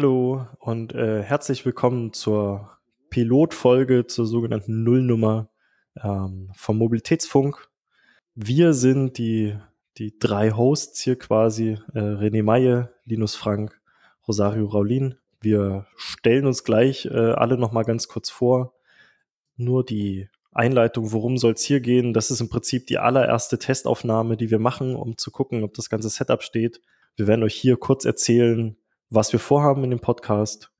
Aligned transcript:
Hallo 0.00 0.46
und 0.60 0.94
äh, 0.94 1.24
herzlich 1.24 1.66
willkommen 1.66 2.12
zur 2.12 2.70
Pilotfolge 3.10 4.06
zur 4.06 4.26
sogenannten 4.26 4.84
Nullnummer 4.84 5.50
ähm, 6.00 6.52
vom 6.54 6.78
Mobilitätsfunk. 6.78 7.68
Wir 8.36 8.74
sind 8.74 9.18
die, 9.18 9.58
die 9.96 10.16
drei 10.16 10.52
Hosts 10.52 11.00
hier 11.00 11.18
quasi, 11.18 11.78
äh, 11.94 11.98
René 11.98 12.44
Maye, 12.44 12.90
Linus 13.06 13.34
Frank, 13.34 13.80
Rosario 14.28 14.66
Raulin. 14.66 15.16
Wir 15.40 15.84
stellen 15.96 16.46
uns 16.46 16.62
gleich 16.62 17.06
äh, 17.06 17.32
alle 17.32 17.58
nochmal 17.58 17.82
ganz 17.82 18.06
kurz 18.06 18.30
vor. 18.30 18.74
Nur 19.56 19.84
die 19.84 20.28
Einleitung, 20.52 21.10
worum 21.10 21.38
soll 21.38 21.54
es 21.54 21.64
hier 21.64 21.80
gehen? 21.80 22.12
Das 22.12 22.30
ist 22.30 22.40
im 22.40 22.48
Prinzip 22.48 22.86
die 22.86 22.98
allererste 22.98 23.58
Testaufnahme, 23.58 24.36
die 24.36 24.52
wir 24.52 24.60
machen, 24.60 24.94
um 24.94 25.18
zu 25.18 25.32
gucken, 25.32 25.64
ob 25.64 25.74
das 25.74 25.90
ganze 25.90 26.08
Setup 26.08 26.44
steht. 26.44 26.80
Wir 27.16 27.26
werden 27.26 27.42
euch 27.42 27.56
hier 27.56 27.76
kurz 27.76 28.04
erzählen, 28.04 28.76
was 29.10 29.32
wir 29.32 29.40
vorhaben 29.40 29.84
in 29.84 29.90
dem 29.90 30.00
Podcast. 30.00 30.70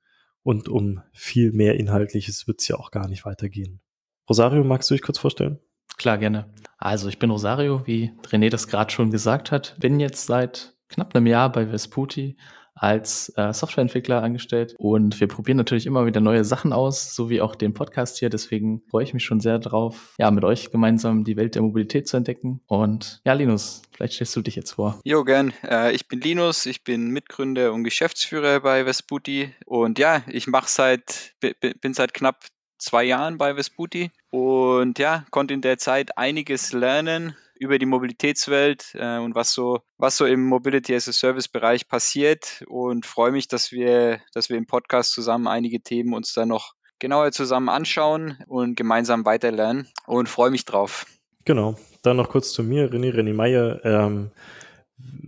Und 0.42 0.68
um 0.68 1.02
viel 1.12 1.52
mehr 1.52 1.74
Inhaltliches 1.78 2.46
wird 2.46 2.60
es 2.60 2.68
ja 2.68 2.76
auch 2.76 2.90
gar 2.90 3.08
nicht 3.08 3.24
weitergehen. 3.24 3.80
Rosario, 4.28 4.64
magst 4.64 4.88
du 4.90 4.94
dich 4.94 5.02
kurz 5.02 5.18
vorstellen? 5.18 5.58
Klar, 5.96 6.18
gerne. 6.18 6.52
Also 6.78 7.08
ich 7.08 7.18
bin 7.18 7.30
Rosario, 7.30 7.86
wie 7.86 8.12
René 8.26 8.50
das 8.50 8.68
gerade 8.68 8.92
schon 8.92 9.10
gesagt 9.10 9.50
hat. 9.50 9.76
Bin 9.80 10.00
jetzt 10.00 10.26
seit 10.26 10.76
knapp 10.88 11.14
einem 11.14 11.26
Jahr 11.26 11.50
bei 11.50 11.66
Vesputi 11.66 12.36
als 12.78 13.32
äh, 13.36 13.52
Softwareentwickler 13.52 14.22
angestellt 14.22 14.74
und 14.78 15.20
wir 15.20 15.28
probieren 15.28 15.56
natürlich 15.56 15.86
immer 15.86 16.06
wieder 16.06 16.20
neue 16.20 16.44
Sachen 16.44 16.72
aus, 16.72 17.14
so 17.14 17.30
wie 17.30 17.40
auch 17.40 17.54
den 17.54 17.74
Podcast 17.74 18.18
hier. 18.18 18.30
Deswegen 18.30 18.82
freue 18.90 19.04
ich 19.04 19.14
mich 19.14 19.24
schon 19.24 19.40
sehr 19.40 19.58
drauf, 19.58 20.14
ja, 20.18 20.30
mit 20.30 20.44
euch 20.44 20.70
gemeinsam 20.70 21.24
die 21.24 21.36
Welt 21.36 21.54
der 21.54 21.62
Mobilität 21.62 22.08
zu 22.08 22.16
entdecken. 22.16 22.60
Und 22.66 23.20
ja, 23.24 23.32
Linus, 23.32 23.82
vielleicht 23.92 24.14
stellst 24.14 24.36
du 24.36 24.42
dich 24.42 24.56
jetzt 24.56 24.72
vor. 24.72 25.00
Jo, 25.04 25.24
gern. 25.24 25.52
Äh, 25.62 25.94
ich 25.94 26.08
bin 26.08 26.20
Linus, 26.20 26.66
ich 26.66 26.84
bin 26.84 27.10
Mitgründer 27.10 27.72
und 27.72 27.84
Geschäftsführer 27.84 28.60
bei 28.60 28.84
Vesputi 28.84 29.54
und 29.66 29.98
ja, 29.98 30.22
ich 30.26 30.46
mache 30.46 30.68
seit, 30.68 31.34
bin 31.80 31.94
seit 31.94 32.14
knapp 32.14 32.44
zwei 32.78 33.04
Jahren 33.04 33.38
bei 33.38 33.54
Vesputi 33.54 34.10
und 34.30 34.98
ja, 34.98 35.24
konnte 35.30 35.54
in 35.54 35.62
der 35.62 35.78
Zeit 35.78 36.16
einiges 36.16 36.72
lernen 36.72 37.34
über 37.58 37.78
die 37.78 37.86
Mobilitätswelt 37.86 38.92
äh, 38.94 39.18
und 39.18 39.34
was 39.34 39.52
so, 39.52 39.80
was 39.96 40.16
so 40.16 40.26
im 40.26 40.44
Mobility 40.44 40.94
as 40.94 41.08
a 41.08 41.12
Service 41.12 41.48
Bereich 41.48 41.88
passiert 41.88 42.64
und 42.68 43.06
freue 43.06 43.32
mich, 43.32 43.48
dass 43.48 43.72
wir, 43.72 44.20
dass 44.32 44.48
wir 44.48 44.56
im 44.56 44.66
Podcast 44.66 45.12
zusammen 45.12 45.46
einige 45.46 45.80
Themen 45.80 46.14
uns 46.14 46.32
da 46.32 46.46
noch 46.46 46.74
genauer 46.98 47.32
zusammen 47.32 47.68
anschauen 47.68 48.38
und 48.46 48.76
gemeinsam 48.76 49.24
weiterlernen 49.24 49.88
und 50.06 50.28
freue 50.28 50.50
mich 50.50 50.64
drauf. 50.64 51.06
Genau. 51.44 51.76
Dann 52.02 52.16
noch 52.16 52.28
kurz 52.28 52.52
zu 52.52 52.62
mir, 52.62 52.90
René, 52.92 53.12
René 53.12 53.34
Meyer. 53.34 53.80
Ähm, 53.84 54.30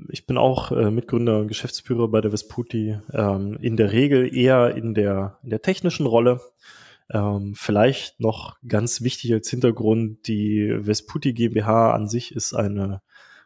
ich 0.09 0.27
bin 0.27 0.37
auch 0.37 0.73
äh, 0.73 0.91
Mitgründer 0.91 1.39
und 1.39 1.49
Geschäftsführer 1.49 2.09
bei 2.09 2.21
der 2.21 2.33
Vesputi. 2.33 2.99
Ähm, 3.13 3.57
in 3.61 3.77
der 3.77 3.93
Regel 3.93 4.35
eher 4.35 4.75
in 4.77 4.95
der, 4.95 5.39
in 5.43 5.51
der 5.51 5.63
technischen 5.63 6.07
Rolle. 6.07 6.41
Ähm, 7.13 7.55
vielleicht 7.57 8.21
noch 8.21 8.57
ganz 8.67 9.03
wichtig 9.03 9.33
als 9.33 9.51
Hintergrund, 9.51 10.29
die 10.29 10.77
Vesputi 10.81 11.33
GmbH 11.33 11.93
an 11.93 12.09
sich 12.09 12.35
ist 12.35 12.55
eine, 12.55 13.03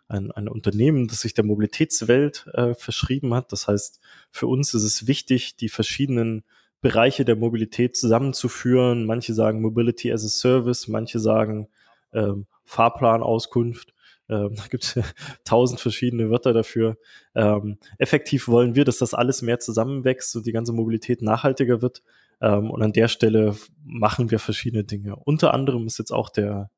ein, 0.06 0.30
ein 0.32 0.48
Unternehmen, 0.48 1.08
das 1.08 1.20
sich 1.20 1.32
der 1.32 1.44
Mobilitätswelt 1.44 2.46
äh, 2.52 2.74
verschrieben 2.74 3.32
hat. 3.32 3.52
Das 3.52 3.66
heißt, 3.66 4.00
für 4.30 4.46
uns 4.46 4.74
ist 4.74 4.84
es 4.84 5.06
wichtig, 5.06 5.56
die 5.56 5.70
verschiedenen 5.70 6.44
Bereiche 6.82 7.24
der 7.24 7.36
Mobilität 7.36 7.96
zusammenzuführen. 7.96 9.06
Manche 9.06 9.32
sagen 9.32 9.62
Mobility 9.62 10.12
as 10.12 10.24
a 10.24 10.28
Service, 10.28 10.86
manche 10.86 11.18
sagen 11.18 11.68
ähm, 12.12 12.46
Fahrplanauskunft. 12.66 13.94
Ähm, 14.28 14.54
da 14.56 14.64
gibt 14.68 14.84
es 14.84 14.98
tausend 15.44 15.80
verschiedene 15.80 16.28
Wörter 16.28 16.52
dafür. 16.52 16.98
Ähm, 17.34 17.78
effektiv 17.96 18.48
wollen 18.48 18.74
wir, 18.74 18.84
dass 18.84 18.98
das 18.98 19.14
alles 19.14 19.40
mehr 19.40 19.60
zusammenwächst 19.60 20.36
und 20.36 20.44
die 20.46 20.52
ganze 20.52 20.74
Mobilität 20.74 21.22
nachhaltiger 21.22 21.80
wird. 21.80 22.02
Ähm, 22.40 22.70
und 22.70 22.82
an 22.82 22.92
der 22.92 23.08
Stelle 23.08 23.56
machen 23.84 24.30
wir 24.30 24.38
verschiedene 24.38 24.84
Dinge. 24.84 25.16
Unter 25.16 25.54
anderem 25.54 25.86
ist 25.86 25.98
jetzt 25.98 26.12
auch 26.12 26.30
der, 26.30 26.70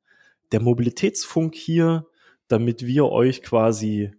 der 0.52 0.60
Mobilitätsfunk 0.60 1.54
hier, 1.54 2.06
damit 2.48 2.86
wir 2.86 3.06
euch 3.06 3.42
quasi 3.42 4.12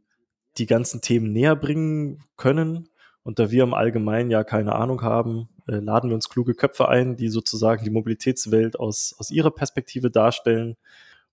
die 0.58 0.66
ganzen 0.66 1.02
Themen 1.02 1.32
näher 1.32 1.56
bringen 1.56 2.24
können. 2.36 2.90
Und 3.24 3.40
da 3.40 3.52
wir 3.52 3.64
im 3.64 3.74
Allgemeinen 3.74 4.32
ja 4.32 4.44
keine 4.44 4.76
Ahnung 4.76 5.02
haben, 5.02 5.50
äh, 5.68 5.76
laden 5.76 6.10
wir 6.10 6.16
uns 6.16 6.30
kluge 6.30 6.54
Köpfe 6.56 6.88
ein, 6.88 7.16
die 7.18 7.30
sozusagen 7.30 7.84
die 7.84 7.90
Mobilitätswelt 7.90 8.80
aus, 8.80 9.16
aus 9.18 9.32
ihrer 9.32 9.52
Perspektive 9.52 10.10
darstellen 10.10 10.78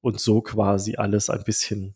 und 0.00 0.20
so 0.20 0.42
quasi 0.42 0.96
alles 0.96 1.30
ein 1.30 1.44
bisschen 1.44 1.94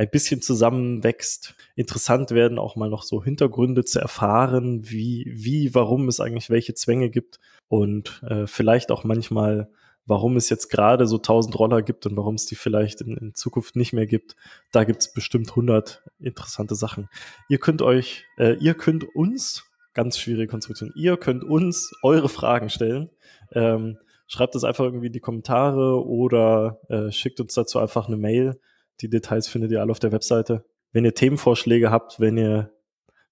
ein 0.00 0.08
bisschen 0.10 0.40
zusammenwächst. 0.40 1.54
Interessant 1.76 2.30
werden 2.30 2.58
auch 2.58 2.74
mal 2.74 2.88
noch 2.88 3.02
so 3.02 3.22
Hintergründe 3.22 3.84
zu 3.84 4.00
erfahren, 4.00 4.88
wie, 4.88 5.30
wie, 5.30 5.74
warum 5.74 6.08
es 6.08 6.20
eigentlich 6.20 6.48
welche 6.48 6.72
Zwänge 6.72 7.10
gibt 7.10 7.38
und 7.68 8.22
äh, 8.26 8.46
vielleicht 8.46 8.92
auch 8.92 9.04
manchmal, 9.04 9.70
warum 10.06 10.38
es 10.38 10.48
jetzt 10.48 10.70
gerade 10.70 11.06
so 11.06 11.16
1000 11.16 11.58
Roller 11.58 11.82
gibt 11.82 12.06
und 12.06 12.16
warum 12.16 12.36
es 12.36 12.46
die 12.46 12.54
vielleicht 12.54 13.02
in, 13.02 13.14
in 13.18 13.34
Zukunft 13.34 13.76
nicht 13.76 13.92
mehr 13.92 14.06
gibt. 14.06 14.36
Da 14.72 14.84
gibt 14.84 15.02
es 15.02 15.12
bestimmt 15.12 15.50
100 15.50 16.02
interessante 16.18 16.76
Sachen. 16.76 17.10
Ihr 17.50 17.58
könnt 17.58 17.82
euch, 17.82 18.24
äh, 18.38 18.54
ihr 18.54 18.72
könnt 18.72 19.04
uns, 19.14 19.66
ganz 19.92 20.16
schwierige 20.16 20.46
Konstruktion, 20.46 20.94
ihr 20.96 21.18
könnt 21.18 21.44
uns 21.44 21.92
eure 22.02 22.30
Fragen 22.30 22.70
stellen. 22.70 23.10
Ähm, 23.52 23.98
schreibt 24.28 24.54
es 24.54 24.64
einfach 24.64 24.84
irgendwie 24.84 25.08
in 25.08 25.12
die 25.12 25.20
Kommentare 25.20 26.06
oder 26.06 26.80
äh, 26.88 27.12
schickt 27.12 27.38
uns 27.38 27.52
dazu 27.52 27.78
einfach 27.78 28.06
eine 28.06 28.16
Mail 28.16 28.58
die 29.00 29.08
Details 29.08 29.48
findet 29.48 29.72
ihr 29.72 29.80
alle 29.80 29.90
auf 29.90 29.98
der 29.98 30.12
Webseite. 30.12 30.64
Wenn 30.92 31.04
ihr 31.04 31.14
Themenvorschläge 31.14 31.90
habt, 31.90 32.20
wenn 32.20 32.36
ihr 32.36 32.72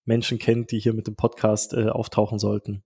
Menschen 0.04 0.38
kennt, 0.38 0.70
die 0.72 0.78
hier 0.78 0.94
mit 0.94 1.06
dem 1.06 1.16
Podcast 1.16 1.74
äh, 1.74 1.88
auftauchen 1.88 2.38
sollten, 2.38 2.82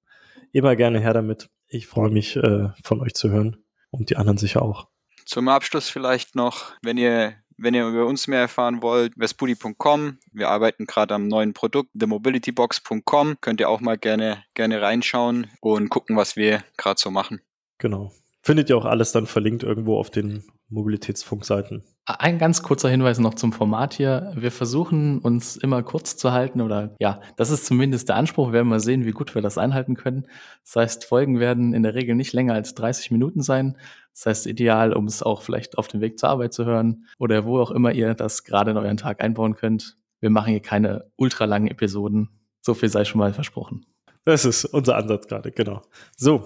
immer 0.53 0.77
gerne 0.77 1.01
her 1.01 1.15
damit. 1.15 1.49
Ich 1.69 1.87
freue 1.87 2.11
mich, 2.11 2.37
äh, 2.37 2.69
von 2.83 3.01
euch 3.01 3.15
zu 3.15 3.31
hören 3.31 3.65
und 3.91 4.11
die 4.11 4.17
anderen 4.17 4.39
sicher 4.39 4.63
auch. 4.63 4.89
Zum 5.25 5.49
Abschluss 5.49 5.89
vielleicht 5.89 6.35
noch, 6.35 6.73
wenn 6.83 6.99
ihr 6.99 7.35
wenn 7.59 7.75
ihr 7.75 7.87
über 7.87 8.07
uns 8.07 8.27
mehr 8.27 8.41
erfahren 8.41 8.83
wollt, 8.83 9.13
vespudi.com. 9.17 10.19
Wir 10.33 10.49
arbeiten 10.49 10.87
gerade 10.87 11.15
am 11.15 11.29
neuen 11.29 11.53
Produkt, 11.53 11.91
themobilitybox.com. 11.97 13.37
Könnt 13.41 13.61
ihr 13.61 13.69
auch 13.69 13.81
mal 13.81 13.97
gerne, 13.97 14.43
gerne 14.55 14.83
reinschauen 14.83 15.47
und 15.61 15.89
gucken, 15.89 16.17
was 16.17 16.35
wir 16.35 16.65
gerade 16.77 17.01
so 17.01 17.11
machen. 17.11 17.41
Genau. 17.79 18.13
Findet 18.45 18.71
ihr 18.71 18.77
auch 18.77 18.85
alles 18.85 19.13
dann 19.13 19.27
verlinkt 19.27 19.63
irgendwo 19.63 19.97
auf 19.97 20.11
den 20.11 20.43
Mobilitätsfunkseiten. 20.69 21.85
Ein 22.07 22.39
ganz 22.39 22.63
kurzer 22.63 22.89
Hinweis 22.89 23.21
noch 23.21 23.35
zum 23.35 23.53
Format 23.53 23.95
hier. 23.95 24.33
Wir 24.35 24.51
versuchen 24.51 25.21
uns 25.21 25.57
immer 25.57 25.85
kurz 25.85 26.17
zu 26.17 26.33
halten 26.33 26.61
oder 26.61 26.97
ja, 26.99 27.21
das 27.37 27.51
ist 27.51 27.67
zumindest 27.67 28.09
der 28.09 28.17
Anspruch. 28.17 28.49
Wir 28.49 28.55
werden 28.55 28.69
mal 28.69 28.81
sehen, 28.81 29.05
wie 29.05 29.13
gut 29.13 29.37
wir 29.37 29.43
das 29.43 29.59
einhalten 29.59 29.95
können. 29.95 30.27
Das 30.65 30.75
heißt, 30.75 31.05
Folgen 31.05 31.39
werden 31.39 31.73
in 31.73 31.85
der 31.85 31.95
Regel 31.95 32.17
nicht 32.17 32.33
länger 32.33 32.55
als 32.55 32.75
30 32.75 33.13
Minuten 33.13 33.43
sein. 33.43 33.79
Das 34.13 34.27
heißt, 34.27 34.47
ideal, 34.49 34.93
um 34.93 35.07
es 35.07 35.23
auch 35.23 35.43
vielleicht 35.43 35.79
auf 35.79 35.87
dem 35.87 36.01
Weg 36.01 36.19
zur 36.19 36.31
Arbeit 36.31 36.53
zu 36.53 36.65
hören 36.65 37.07
oder 37.21 37.45
wo 37.45 37.61
auch 37.61 37.71
immer 37.71 37.93
ihr 37.93 38.15
das 38.15 38.43
gerade 38.43 38.73
in 38.73 38.77
euren 38.77 38.97
Tag 38.97 39.23
einbauen 39.23 39.55
könnt. 39.55 39.97
Wir 40.19 40.31
machen 40.31 40.51
hier 40.51 40.61
keine 40.61 41.13
ultralangen 41.15 41.71
Episoden. 41.71 42.29
So 42.61 42.75
viel 42.75 42.89
sei 42.89 43.05
schon 43.05 43.21
mal 43.21 43.33
versprochen. 43.33 43.87
Das 44.25 44.45
ist 44.45 44.65
unser 44.65 44.97
Ansatz 44.97 45.29
gerade, 45.29 45.53
genau. 45.53 45.83
So, 46.17 46.45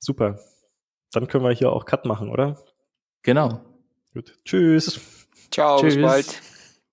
super. 0.00 0.40
Dann 1.12 1.28
können 1.28 1.44
wir 1.44 1.52
hier 1.52 1.72
auch 1.72 1.84
Cut 1.84 2.04
machen, 2.04 2.28
oder? 2.28 2.56
Genau. 3.22 3.60
Gut. 4.14 4.34
Tschüss. 4.44 5.00
Ciao, 5.50 5.80
Tschüss. 5.80 5.94
bis 5.94 6.02
bald. 6.02 6.42